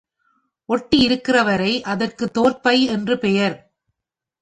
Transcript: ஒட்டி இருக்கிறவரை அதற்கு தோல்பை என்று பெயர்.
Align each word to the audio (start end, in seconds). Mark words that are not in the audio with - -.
ஒட்டி 0.69 0.97
இருக்கிறவரை 0.97 1.83
அதற்கு 1.83 2.27
தோல்பை 2.31 2.83
என்று 2.83 3.17
பெயர். 3.17 3.57